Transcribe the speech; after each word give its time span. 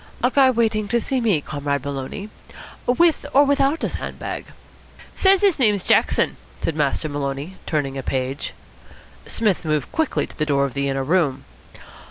"A 0.23 0.31
guy 0.31 0.49
waiting 0.49 0.87
to 0.87 0.99
see 0.99 1.21
me, 1.21 1.41
Comrade 1.41 1.85
Maloney? 1.85 2.29
With 2.87 3.23
or 3.35 3.43
without 3.45 3.83
a 3.83 3.89
sand 3.89 4.17
bag?" 4.17 4.45
"Says 5.13 5.43
his 5.43 5.59
name's 5.59 5.83
Jackson," 5.83 6.37
said 6.59 6.75
Master 6.75 7.07
Maloney, 7.07 7.57
turning 7.67 7.99
a 7.99 8.01
page. 8.01 8.55
Psmith 9.27 9.63
moved 9.63 9.91
quickly 9.91 10.25
to 10.25 10.35
the 10.35 10.43
door 10.43 10.65
of 10.65 10.73
the 10.73 10.89
inner 10.89 11.03
room. 11.03 11.43